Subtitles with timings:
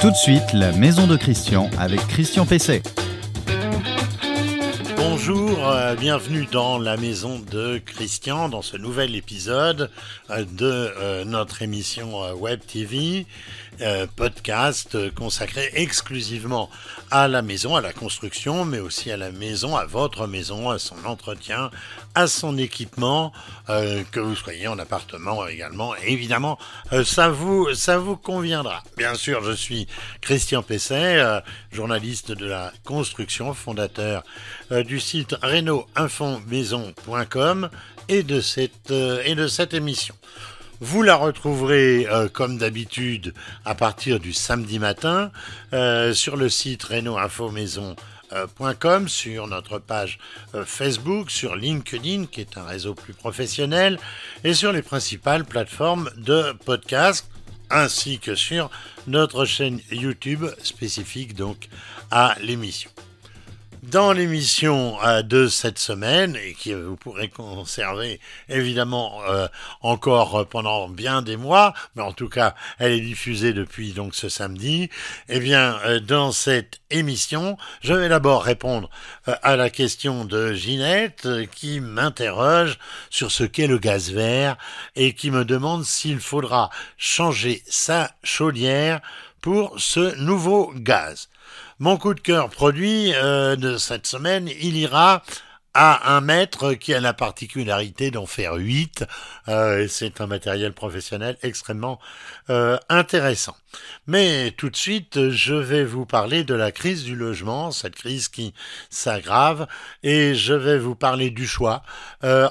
[0.00, 2.82] Tout de suite, la maison de Christian avec Christian Pesset.
[4.96, 9.90] Bonjour, euh, bienvenue dans la maison de Christian, dans ce nouvel épisode
[10.30, 13.26] euh, de euh, notre émission Web TV.
[13.80, 16.68] Euh, podcast euh, consacré exclusivement
[17.12, 20.80] à la maison, à la construction, mais aussi à la maison, à votre maison, à
[20.80, 21.70] son entretien,
[22.16, 23.32] à son équipement,
[23.68, 25.94] euh, que vous soyez en appartement également.
[25.96, 26.58] évidemment,
[27.04, 28.82] ça vous ça vous conviendra.
[28.96, 29.86] Bien sûr, je suis
[30.22, 31.22] Christian Pesset,
[31.70, 34.24] journaliste de la construction, fondateur
[34.70, 35.86] du site reno
[38.08, 38.40] et et de
[39.48, 40.14] cette émission.
[40.80, 45.32] Vous la retrouverez euh, comme d'habitude à partir du samedi matin
[45.72, 50.20] euh, sur le site reno-info-maison.com, sur notre page
[50.54, 53.98] euh, Facebook, sur LinkedIn qui est un réseau plus professionnel
[54.44, 57.28] et sur les principales plateformes de podcast
[57.70, 58.70] ainsi que sur
[59.08, 61.68] notre chaîne YouTube spécifique donc
[62.12, 62.88] à l'émission.
[63.90, 69.48] Dans l'émission euh, de cette semaine, et que vous pourrez conserver évidemment euh,
[69.80, 74.28] encore pendant bien des mois, mais en tout cas elle est diffusée depuis donc ce
[74.28, 74.90] samedi,
[75.30, 78.90] eh bien euh, dans cette émission, je vais d'abord répondre
[79.24, 82.78] à la question de Ginette qui m'interroge
[83.08, 84.58] sur ce qu'est le gaz vert
[84.96, 89.00] et qui me demande s'il faudra changer sa chaudière
[89.40, 91.30] pour ce nouveau gaz.
[91.80, 95.22] Mon coup de cœur produit euh, de cette semaine, il ira
[95.74, 99.04] à un maître qui a la particularité d'en faire 8.
[99.46, 102.00] Euh, c'est un matériel professionnel extrêmement
[102.50, 103.56] euh, intéressant.
[104.08, 108.26] Mais tout de suite, je vais vous parler de la crise du logement, cette crise
[108.26, 108.54] qui
[108.90, 109.68] s'aggrave,
[110.02, 111.84] et je vais vous parler du choix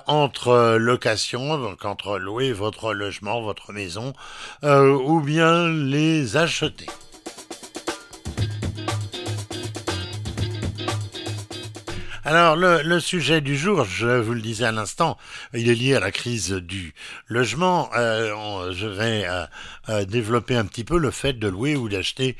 [0.06, 4.14] entre location, donc entre louer votre logement, votre maison,
[4.64, 6.86] ou bien les acheter.
[12.30, 15.18] Alors le, sujet du jour, je vous le disais à l'instant,
[15.53, 16.94] il est lié à la crise du
[17.29, 17.90] logement.
[17.96, 19.46] Euh, je vais euh,
[19.88, 22.35] euh, développer un petit peu le fait de louer ou d'acheter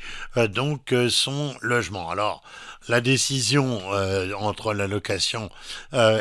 [0.50, 2.10] donc son logement.
[2.10, 2.42] Alors
[2.88, 3.80] la décision
[4.38, 5.48] entre la location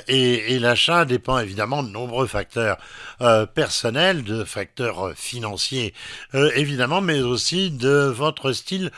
[0.08, 2.78] et l'achat dépend évidemment de nombreux facteurs
[3.54, 5.94] personnels, de facteurs financiers
[6.34, 8.92] évidemment, mais aussi de votre style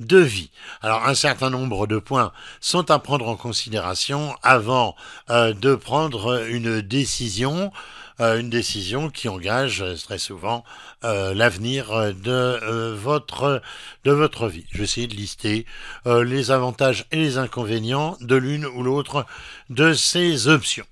[0.00, 0.50] de vie.
[0.82, 4.94] Alors un certain nombre de points sont à prendre en considération avant
[5.30, 7.72] euh, de prendre une décision,
[8.20, 10.64] euh, une décision qui engage très souvent
[11.04, 13.62] euh, l'avenir de votre
[14.04, 14.66] de votre vie.
[14.72, 15.66] Je vais essayer de lister
[16.04, 19.26] les avantages et les inconvénients de l'une ou l'autre
[19.70, 20.86] de ces options.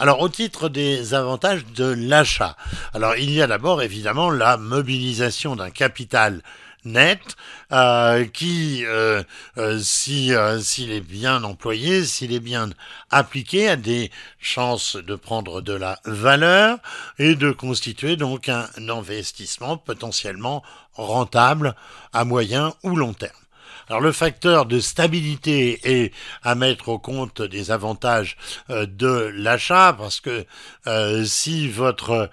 [0.00, 2.56] Alors au titre des avantages de l'achat,
[2.94, 6.42] alors il y a d'abord évidemment la mobilisation d'un capital
[6.84, 7.36] net
[7.72, 9.22] euh, qui, euh,
[9.58, 12.70] euh, si s'il est bien employé, s'il est bien
[13.10, 16.78] appliqué, a des chances de prendre de la valeur
[17.18, 20.62] et de constituer donc un investissement potentiellement
[20.94, 21.74] rentable
[22.12, 23.32] à moyen ou long terme.
[23.88, 26.12] Alors le facteur de stabilité est
[26.44, 28.36] à mettre au compte des avantages
[28.68, 30.46] de l'achat parce que
[31.24, 32.30] si votre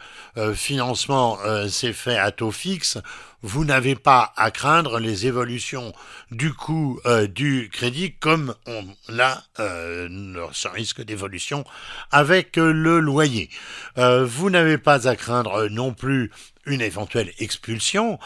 [0.53, 2.99] financement s'est fait à taux fixe,
[3.43, 5.93] vous n'avez pas à craindre les évolutions
[6.31, 11.63] du coût euh, du crédit comme on l'a euh, ce risque d'évolution
[12.11, 13.49] avec euh, le loyer.
[13.97, 16.31] Euh, vous n'avez pas à craindre non plus
[16.65, 18.19] une éventuelle expulsion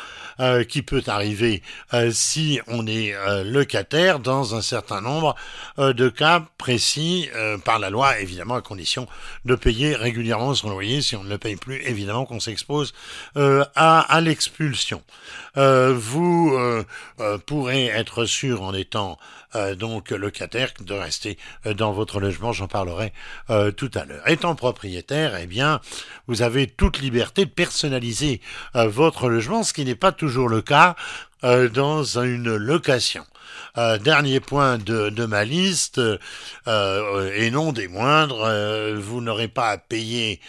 [0.67, 1.61] qui peut arriver
[2.09, 3.13] si on est
[3.43, 5.35] locataire dans un certain nombre
[5.77, 7.29] de cas précis
[7.63, 9.07] par la loi, évidemment à condition
[9.45, 11.03] de payer régulièrement son loyer.
[11.03, 12.95] Si on ne le paye plus, évidemment qu'on s'expose
[13.35, 15.00] à l'expulsion.
[15.55, 16.57] Vous
[17.45, 19.17] pourrez être sûr en étant
[19.77, 23.13] donc locataire de rester dans votre logement, j'en parlerai
[23.77, 24.27] tout à l'heure.
[24.27, 25.81] Étant propriétaire, eh bien,
[26.27, 28.41] vous avez toute liberté de personnaliser
[28.75, 30.95] euh, votre logement, ce qui n'est pas toujours le cas
[31.43, 33.25] euh, dans une location.
[33.77, 36.01] Euh, dernier point de, ma liste,
[36.67, 38.49] euh, et non des moindres,
[38.99, 40.39] vous n'aurez pas à payer,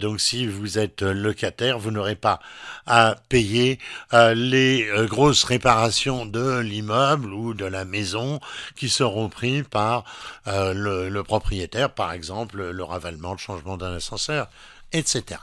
[0.00, 2.40] donc si vous êtes locataire, vous n'aurez pas
[2.86, 3.78] à payer
[4.12, 8.40] les grosses réparations de l'immeuble ou de la maison
[8.76, 10.04] qui seront pris par
[10.46, 14.48] le, propriétaire, par exemple le ravalement, le changement d'un ascenseur,
[14.92, 15.40] etc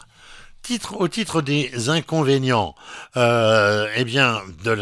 [0.91, 2.75] au titre des inconvénients,
[3.15, 4.77] euh, eh bien, de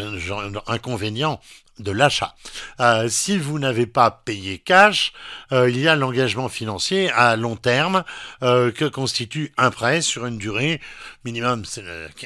[0.66, 1.40] inconvénients
[1.78, 2.34] de l'achat.
[2.80, 5.12] Euh, si vous n'avez pas payé cash,
[5.52, 8.04] euh, il y a l'engagement financier à long terme
[8.40, 10.80] que constitue un prêt sur une durée
[11.26, 11.82] minimum c'est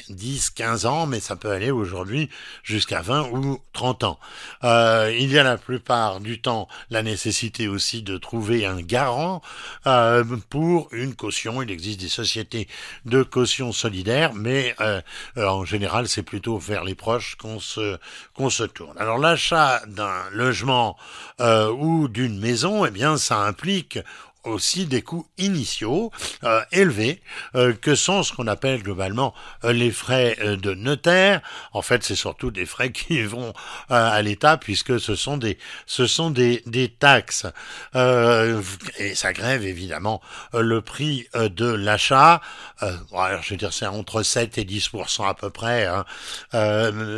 [0.09, 2.29] 10, 15 ans, mais ça peut aller aujourd'hui
[2.61, 4.19] jusqu'à 20 ou 30 ans.
[4.63, 9.41] Euh, il y a la plupart du temps la nécessité aussi de trouver un garant
[9.87, 11.63] euh, pour une caution.
[11.63, 12.67] Il existe des sociétés
[13.05, 15.01] de caution solidaire, mais euh,
[15.35, 17.97] en général c'est plutôt vers les proches qu'on se
[18.35, 18.97] qu'on se tourne.
[18.99, 20.95] Alors l'achat d'un logement
[21.39, 23.97] ou d'une maison, eh bien ça implique
[24.43, 26.11] aussi des coûts initiaux
[26.43, 27.21] euh, élevés
[27.55, 29.33] euh, que sont ce qu'on appelle globalement
[29.63, 31.41] euh, les frais de notaire.
[31.73, 33.53] En fait, c'est surtout des frais qui vont
[33.89, 37.45] à l'État puisque ce sont des ce sont des, des taxes
[37.93, 40.21] et ça grève évidemment
[40.53, 42.41] le prix de l'achat.
[42.81, 46.05] je veux dire c'est entre 7 et 10% à peu près, hein.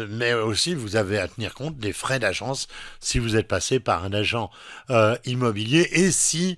[0.10, 2.68] mais aussi vous avez à tenir compte des frais d'agence
[3.00, 4.50] si vous êtes passé par un agent
[5.26, 6.58] immobilier et si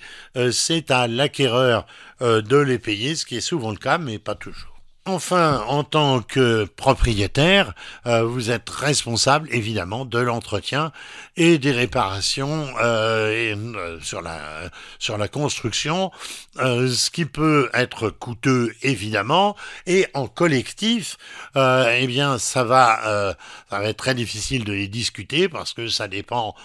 [0.56, 1.86] c'est à l'acquéreur
[2.22, 4.75] euh, de les payer, ce qui est souvent le cas, mais pas toujours.
[5.08, 7.76] Enfin, en tant que propriétaire,
[8.08, 10.92] euh, vous êtes responsable évidemment de l'entretien
[11.38, 16.12] et des réparations euh, euh, sur la construction,
[16.58, 19.56] ce qui peut être coûteux évidemment
[19.86, 21.18] et en collectif,
[21.56, 23.36] eh bien ça va
[23.70, 26.56] ça va être très difficile de les discuter parce que ça dépend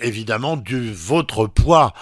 [0.00, 1.94] évidemment du votre poids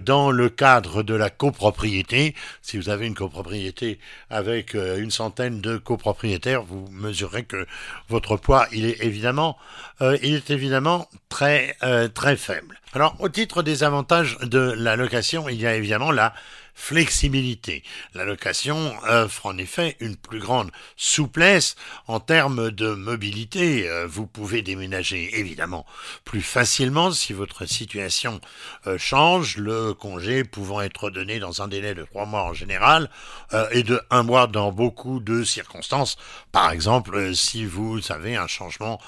[0.00, 2.34] dans le cadre de la copropriété.
[2.60, 3.98] Si vous avez une copropriété
[4.30, 7.66] avec une centaine de copropriétaires, vous mesurez que
[8.08, 9.56] votre poids, il est évidemment,
[10.00, 12.80] euh, il est évidemment très, euh, très faible.
[12.94, 16.34] Alors, au titre des avantages de la location, il y a évidemment la
[16.74, 17.82] flexibilité.
[18.14, 21.76] La location offre en effet une plus grande souplesse
[22.06, 23.88] en termes de mobilité.
[23.88, 25.86] Euh, vous pouvez déménager évidemment
[26.24, 28.40] plus facilement si votre situation
[28.86, 33.10] euh, change, le congé pouvant être donné dans un délai de trois mois en général
[33.52, 36.16] euh, et de un mois dans beaucoup de circonstances.
[36.52, 39.00] Par exemple, si vous avez un changement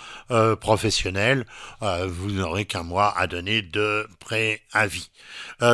[0.61, 1.45] professionnel,
[1.81, 5.11] vous n'aurez qu'un mois à donner de préavis.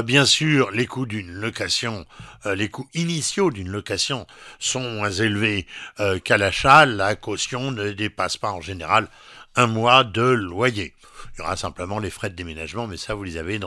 [0.04, 4.26] bien sûr, les coûts d'une location euh, les coûts initiaux d'une location
[4.58, 5.66] sont moins élevés
[6.00, 6.86] euh, qu'à l'achat.
[6.86, 9.08] La caution ne dépasse pas en général
[9.56, 10.94] un mois de loyer.
[11.34, 13.58] Il y aura simplement les frais de déménagement, mais ça, vous les avez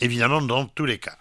[0.00, 1.16] évidemment dans tous les cas.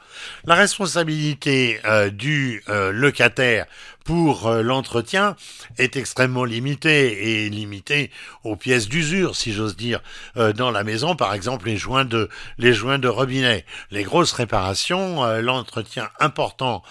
[0.45, 3.65] La responsabilité euh, du locataire
[4.07, 5.35] pour euh, l'entretien
[5.77, 8.09] est extrêmement limité et limité
[8.45, 9.99] aux pièces d'usure, si j'ose dire,
[10.37, 16.09] euh, dans la maison, par exemple les joints de robinet, les grosses réparations, euh, l'entretien
[16.21, 16.83] important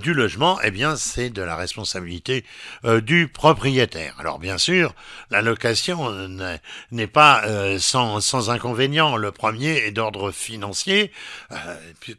[0.00, 2.44] du logement, eh bien c'est de la responsabilité
[3.02, 4.16] du propriétaire.
[4.18, 4.94] Alors bien sûr,
[5.30, 6.28] la location
[6.90, 7.44] n'est pas
[7.78, 9.16] sans, inconvénient.
[9.16, 11.12] Le premier est d'ordre financier,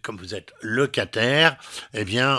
[0.01, 1.57] comme vous êtes locataire,
[1.93, 2.37] eh bien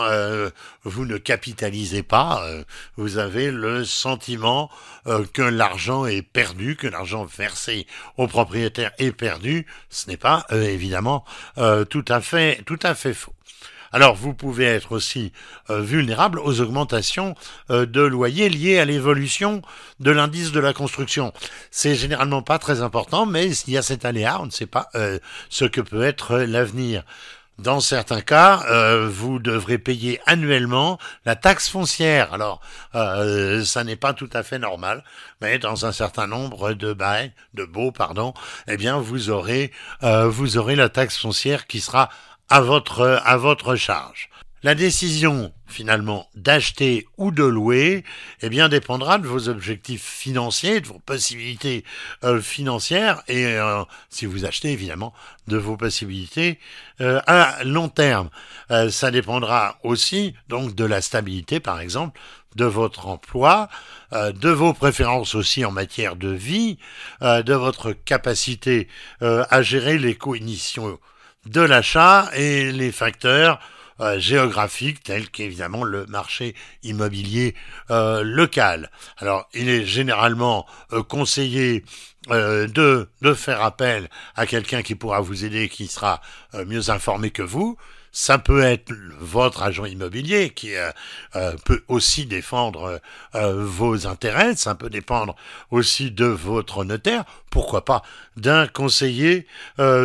[0.85, 2.65] vous ne capitalisez pas, euh,
[2.97, 4.71] vous avez le sentiment
[5.07, 7.87] euh, que l'argent est perdu, que l'argent versé
[8.17, 9.67] au propriétaire est perdu.
[9.91, 11.25] Ce n'est pas euh, évidemment
[11.91, 13.33] tout à fait tout à fait faux.
[13.93, 15.33] Alors vous pouvez être aussi
[15.69, 17.35] vulnérable aux augmentations
[17.71, 19.63] de loyers liées à l'évolution
[20.01, 21.33] de l'indice de la construction.
[21.71, 24.91] C'est généralement pas très important, mais il y a cet aléa, on ne sait pas
[25.49, 27.05] ce que peut être l'avenir.
[27.59, 32.35] Dans certains cas, euh, vous devrez payer annuellement la taxe foncière.
[32.35, 32.61] Alors,
[32.95, 35.03] euh, ça n'est pas tout à fait normal,
[35.41, 38.35] mais dans un certain nombre de bails, de baux, pardon,
[38.69, 39.73] eh bien, vous aurez,
[40.03, 42.11] euh, vous aurez la taxe foncière qui sera
[42.51, 44.29] à votre, à votre charge.
[44.67, 48.03] La décision finalement d'acheter ou de louer,
[48.43, 51.85] eh bien dépendra de vos objectifs financiers, de vos possibilités
[52.25, 55.15] euh, financières et euh, si vous achetez évidemment
[55.47, 56.59] de vos possibilités
[57.01, 58.29] euh, à long terme.
[58.91, 62.19] ça dépendra aussi donc de la stabilité par exemple
[62.57, 63.69] de votre emploi,
[64.11, 66.79] de vos préférences aussi en matière de vie,
[67.21, 68.89] de votre capacité
[69.21, 71.01] à gérer les coûts initiaux
[71.45, 73.61] de l'achat et les facteurs
[74.01, 77.55] euh, géographiques tels qu'évidemment le marché immobilier
[77.91, 78.91] euh, local.
[79.19, 81.85] Alors, il est généralement euh, conseillé
[82.29, 86.21] de, de faire appel à quelqu'un qui pourra vous aider, qui sera
[86.67, 87.77] mieux informé que vous.
[88.19, 90.91] Ça peut être votre agent immobilier qui euh,
[91.35, 92.99] euh, peut aussi défendre
[93.35, 95.37] euh, vos intérêts, ça peut dépendre
[95.71, 98.03] aussi de votre notaire, pourquoi pas
[98.39, 99.47] d'un conseiller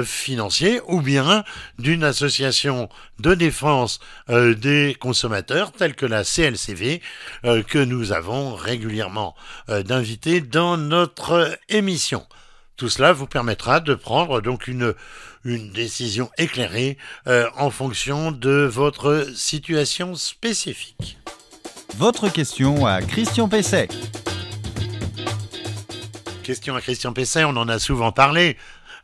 [0.04, 1.46] financier ou bien
[1.80, 2.90] d'une association
[3.20, 4.00] de défense
[4.30, 7.02] des consommateurs telle que la CLCV
[7.44, 9.36] que nous avons régulièrement
[9.68, 12.26] d'inviter dans notre émission.
[12.82, 14.96] Tout cela vous permettra de prendre donc une,
[15.46, 16.98] une décision éclairée
[17.28, 21.20] euh, en fonction de votre situation spécifique.
[21.98, 23.88] Votre question à Christian Pesset.
[26.42, 28.58] Question à Christian Pesset, on en a souvent parlé.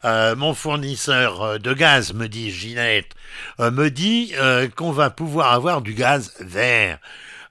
[0.06, 3.12] Euh, mon fournisseur euh, de gaz, me dit Ginette,
[3.60, 4.34] euh, me dit
[4.76, 6.98] qu'on va pouvoir avoir du gaz vert.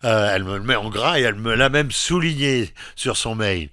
[0.07, 3.71] Elle me le met en gras et elle me l'a même souligné sur son mail.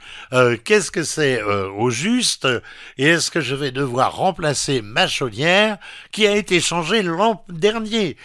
[0.64, 2.48] Qu'est-ce que c'est au juste
[2.98, 5.78] Et est-ce que je vais devoir remplacer ma chaudière
[6.12, 8.18] qui a été changée l'an dernier?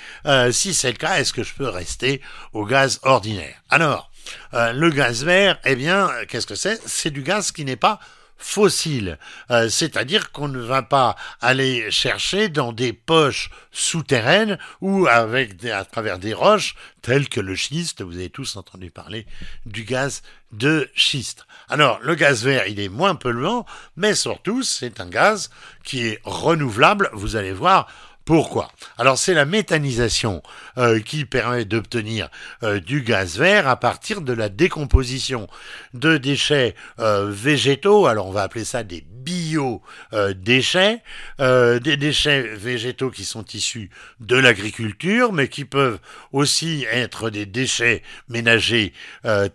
[0.50, 2.22] Si c'est le cas, est-ce que je peux rester
[2.52, 3.62] au gaz ordinaire?
[3.68, 4.10] Alors,
[4.52, 6.80] le gaz vert, eh bien, qu'est-ce que c'est?
[6.86, 8.00] C'est du gaz qui n'est pas
[8.38, 9.18] fossile,
[9.50, 15.84] euh, c'est-à-dire qu'on ne va pas aller chercher dans des poches souterraines ou avec à
[15.84, 18.02] travers des roches telles que le schiste.
[18.02, 19.26] Vous avez tous entendu parler
[19.66, 21.46] du gaz de schiste.
[21.68, 23.66] Alors le gaz vert, il est moins polluant,
[23.96, 25.50] mais surtout c'est un gaz
[25.84, 27.10] qui est renouvelable.
[27.12, 27.88] Vous allez voir
[28.28, 28.70] pourquoi?
[28.98, 30.42] Alors c'est la méthanisation
[30.76, 32.28] euh, qui permet d'obtenir
[32.62, 35.48] euh, du gaz vert à partir de la décomposition
[35.94, 38.06] de déchets euh, végétaux.
[38.06, 41.02] Alors on va appeler ça des bio-déchets,
[41.38, 43.88] des déchets végétaux qui sont issus
[44.20, 45.98] de l'agriculture, mais qui peuvent
[46.32, 48.92] aussi être des déchets ménagers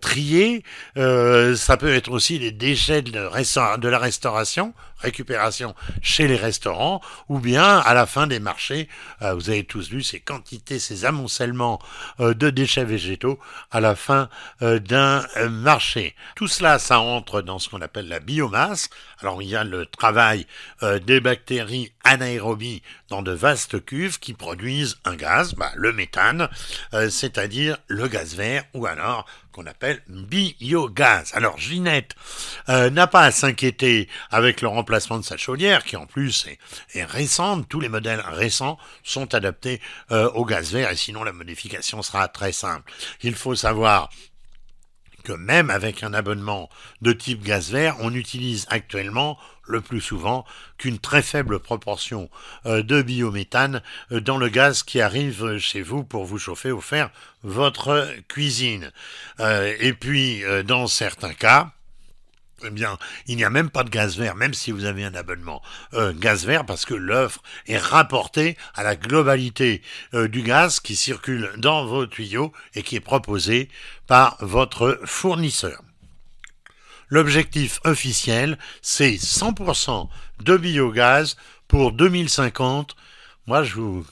[0.00, 0.62] triés.
[0.94, 4.74] ça peut être aussi des déchets de, de la restauration
[5.04, 8.88] récupération chez les restaurants ou bien à la fin des marchés.
[9.22, 11.78] Euh, vous avez tous vu ces quantités, ces amoncellements
[12.20, 13.38] euh, de déchets végétaux
[13.70, 14.28] à la fin
[14.62, 16.14] euh, d'un marché.
[16.36, 18.88] Tout cela, ça entre dans ce qu'on appelle la biomasse.
[19.20, 20.46] Alors il y a le travail
[21.06, 26.48] des bactéries anaérobies dans de vastes cuves qui produisent un gaz, bah, le méthane,
[26.92, 31.30] c'est-à-dire le gaz vert ou alors qu'on appelle biogaz.
[31.32, 32.16] Alors Ginette
[32.68, 36.46] euh, n'a pas à s'inquiéter avec le remplacement de sa chaudière, qui en plus
[36.94, 37.68] est, récente.
[37.68, 39.80] Tous les modèles récents sont adaptés
[40.10, 42.92] euh, au gaz vert, et sinon la modification sera très simple.
[43.22, 44.10] Il faut savoir
[45.24, 46.70] que même avec un abonnement
[47.02, 50.44] de type gaz vert, on utilise actuellement le plus souvent
[50.78, 52.30] qu'une très faible proportion
[52.66, 56.80] euh, de biométhane euh, dans le gaz qui arrive chez vous pour vous chauffer ou
[56.80, 57.10] faire
[57.42, 58.92] votre cuisine.
[59.40, 61.72] Euh, et puis, dans certains cas,
[62.66, 65.14] eh bien, il n'y a même pas de gaz vert, même si vous avez un
[65.14, 71.50] abonnement gaz vert, parce que l'offre est rapportée à la globalité du gaz qui circule
[71.56, 73.68] dans vos tuyaux et qui est proposé
[74.06, 75.82] par votre fournisseur.
[77.08, 80.08] L'objectif officiel, c'est 100%
[80.42, 81.36] de biogaz
[81.68, 82.96] pour 2050.
[83.46, 84.06] Moi, je vous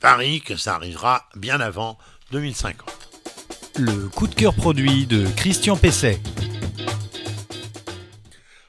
[0.00, 1.98] parie que ça arrivera bien avant
[2.30, 2.88] 2050.
[3.78, 6.20] Le coup de cœur produit de Christian Pesset.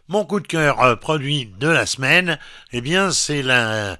[0.10, 2.38] Mon coup de cœur euh, produit de la semaine,
[2.74, 3.98] eh bien, c'est la,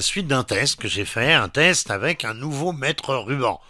[0.00, 3.60] suite d'un test que j'ai fait, un test avec un nouveau mètre ruban.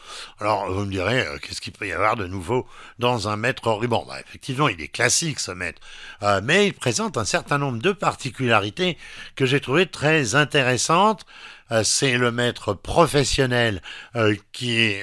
[0.41, 2.67] Alors, vous me direz, euh, qu'est-ce qu'il peut y avoir de nouveau
[2.99, 4.03] dans un mètre ruban?
[4.09, 5.83] Bah, Effectivement, il est classique ce mètre,
[6.23, 8.97] euh, mais il présente un certain nombre de particularités
[9.37, 11.27] que j'ai trouvées très intéressantes.
[11.83, 13.83] C'est le mètre professionnel
[14.53, 15.03] qui est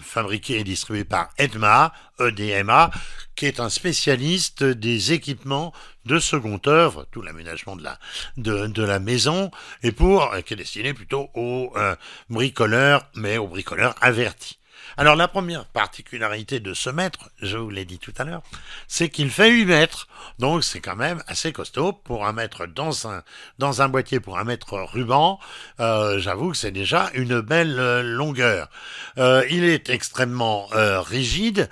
[0.00, 2.90] fabriqué et distribué par Edma, EDMA,
[3.34, 5.72] qui est un spécialiste des équipements
[6.04, 7.98] de seconde œuvre, tout l'aménagement de la,
[8.36, 9.50] de, la maison,
[9.82, 11.96] et pour, qui est destiné plutôt aux euh,
[12.28, 14.59] bricoleurs, mais aux bricoleurs avertis.
[15.00, 18.42] Alors la première particularité de ce mètre, je vous l'ai dit tout à l'heure,
[18.86, 20.08] c'est qu'il fait 8 mètres.
[20.38, 23.22] Donc c'est quand même assez costaud pour un mètre dans un,
[23.58, 25.40] dans un boîtier, pour un mètre ruban.
[25.80, 28.68] Euh, j'avoue que c'est déjà une belle euh, longueur.
[29.16, 31.70] Euh, il est extrêmement rigide,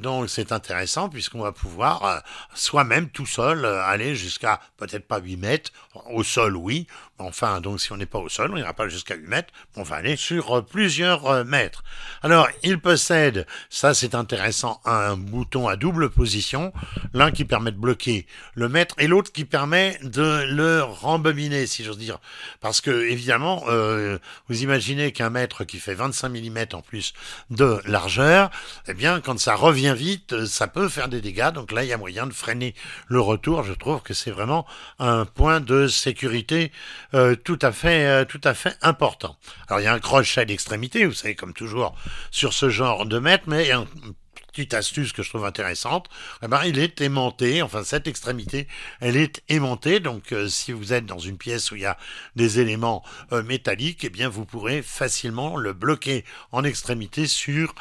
[0.00, 5.70] donc c'est intéressant puisqu'on va pouvoir soi-même tout seul aller jusqu'à peut-être pas 8 mètres,
[6.10, 9.14] au sol oui, Enfin, donc si on n'est pas au sol, on n'ira pas jusqu'à
[9.14, 11.84] 8 mètres, on va aller sur euh, plusieurs euh, mètres.
[12.22, 16.72] Alors, il possède, ça c'est intéressant, un bouton à double position,
[17.12, 21.84] l'un qui permet de bloquer le mètre et l'autre qui permet de le rembobiner, si
[21.84, 22.18] j'ose dire.
[22.60, 24.18] Parce que, évidemment, euh,
[24.48, 27.14] vous imaginez qu'un mètre qui fait 25 mm en plus
[27.50, 28.50] de largeur,
[28.88, 31.52] eh bien, quand ça revient vite, ça peut faire des dégâts.
[31.52, 32.74] Donc là, il y a moyen de freiner
[33.06, 33.62] le retour.
[33.62, 34.66] Je trouve que c'est vraiment
[34.98, 36.72] un point de sécurité
[37.14, 39.36] euh, tout à fait, euh, tout à fait important.
[39.68, 41.94] Alors il y a un crochet à l'extrémité, vous savez, comme toujours
[42.30, 43.86] sur ce genre de mètre, mais une
[44.48, 46.08] petite astuce que je trouve intéressante,
[46.42, 48.66] eh ben, il est aimanté, enfin cette extrémité,
[49.00, 51.98] elle est aimantée, donc euh, si vous êtes dans une pièce où il y a
[52.34, 53.04] des éléments
[53.44, 57.74] métalliques, eh bien vous pourrez facilement le bloquer en extrémité sur,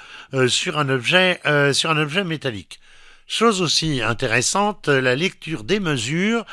[0.47, 1.39] sur, un, objet,
[1.73, 2.79] sur un objet métallique.
[3.27, 6.45] Chose aussi intéressante, la lecture des mesures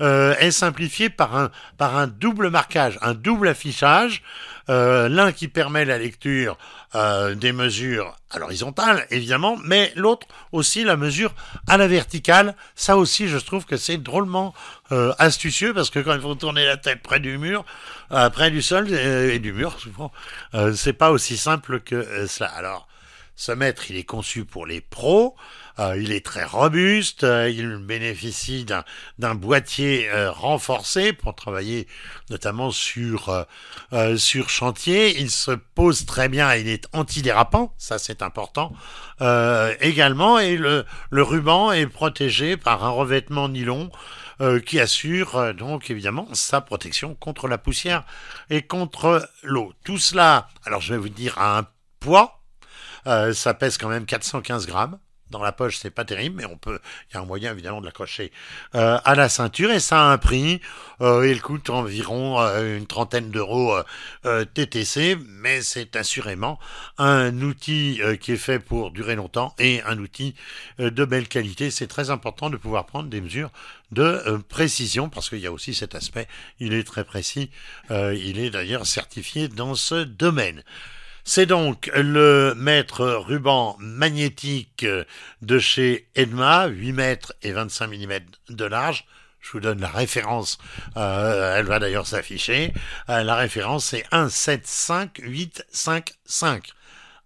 [0.00, 4.22] euh, est simplifiée par un, double marquage, un double affichage,
[4.70, 6.56] euh, l'un qui permet la lecture
[6.94, 11.34] euh, des mesures à l'horizontale, évidemment, mais l'autre aussi la mesure
[11.66, 12.54] à la verticale.
[12.76, 14.54] Ça aussi, je trouve que c'est drôlement
[15.18, 17.64] astucieux parce que quand il faut tourner la tête près du mur,
[18.08, 20.12] près du sol et du mur, souvent,
[20.74, 22.50] c'est pas aussi simple que cela.
[22.50, 22.88] Alors,
[23.38, 25.36] ce mètre, il est conçu pour les pros.
[25.78, 27.24] Euh, il est très robuste.
[27.24, 28.64] euh, il bénéficie
[29.18, 31.86] d'un boîtier euh, renforcé pour travailler
[32.30, 33.46] notamment sur
[34.16, 35.18] sur chantier.
[35.20, 36.54] Il se pose très bien.
[36.54, 37.74] Il est antidérapant.
[37.78, 38.72] Ça, c'est important.
[39.80, 43.90] Également, et le le ruban est protégé par un revêtement nylon.
[44.66, 48.04] qui assure donc évidemment sa protection contre la poussière
[48.50, 49.72] et contre l'eau.
[49.84, 51.66] Tout cela, alors je vais vous dire à un
[51.98, 52.40] poids,
[53.06, 54.98] euh, ça pèse quand même 415 grammes.
[55.30, 56.78] Dans la poche, c'est pas terrible, mais on peut,
[57.10, 58.32] il y a un moyen évidemment de l'accrocher
[58.74, 60.60] euh, à la ceinture et ça a un prix.
[61.00, 63.76] Euh, il coûte environ euh, une trentaine d'euros
[64.24, 66.58] TTC, mais c'est assurément
[66.96, 70.34] un outil qui est fait pour durer longtemps et un outil
[70.78, 71.70] de belle qualité.
[71.70, 73.50] C'est très important de pouvoir prendre des mesures
[73.92, 76.26] de précision parce qu'il y a aussi cet aspect.
[76.58, 77.50] Il est très précis.
[77.90, 80.62] Il est d'ailleurs certifié dans ce domaine.
[81.30, 84.86] C'est donc le mètre ruban magnétique
[85.42, 89.04] de chez Edma, 8 mètres et 25 mm de large.
[89.38, 90.56] Je vous donne la référence,
[90.96, 92.72] euh, elle va d'ailleurs s'afficher.
[93.10, 96.72] Euh, la référence c'est 175855.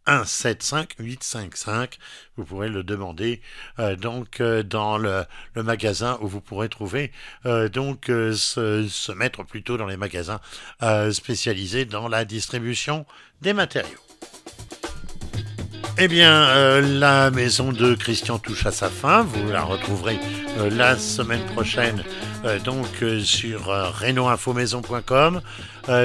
[0.07, 1.99] 175855.
[2.37, 3.41] Vous pourrez le demander
[3.79, 5.25] euh, donc euh, dans le,
[5.57, 7.13] magasin où vous pourrez trouver
[7.47, 10.41] euh, donc ce mètre plutôt dans les magasins
[11.13, 13.07] spécialisés dans la distribution
[13.41, 13.99] des matériaux.
[15.99, 19.23] Eh bien, euh, la maison de Christian touche à sa fin.
[19.23, 20.19] Vous la retrouverez
[20.59, 22.03] euh, la semaine prochaine
[22.47, 22.87] euh, donc
[23.23, 25.43] sur renoinfomaison.com,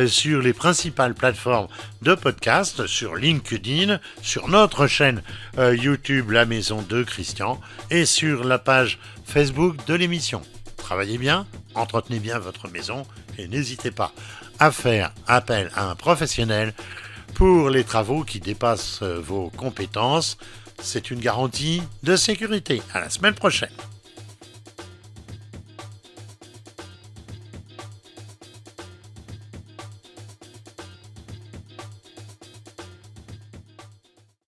[0.08, 1.68] sur les principales plateformes
[2.02, 5.24] de podcast, sur LinkedIn, sur notre chaîne
[5.58, 10.42] YouTube La Maison de Christian et sur la page Facebook de l'émission.
[10.76, 13.06] Travaillez bien, entretenez bien votre maison
[13.38, 14.12] et n'hésitez pas
[14.60, 16.74] à faire appel à un professionnel
[17.38, 20.40] pour les travaux qui dépassent euh, vos compétences.
[20.82, 22.82] C'est une garantie de sécurité.
[22.96, 23.70] À la semaine prochaine.